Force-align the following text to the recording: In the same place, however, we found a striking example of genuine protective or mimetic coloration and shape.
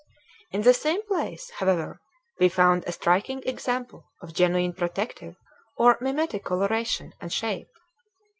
In 0.51 0.63
the 0.63 0.73
same 0.73 1.03
place, 1.03 1.51
however, 1.59 2.01
we 2.39 2.49
found 2.49 2.83
a 2.85 2.91
striking 2.91 3.43
example 3.45 4.09
of 4.23 4.33
genuine 4.33 4.73
protective 4.73 5.35
or 5.77 5.99
mimetic 6.01 6.43
coloration 6.43 7.13
and 7.21 7.31
shape. 7.31 7.69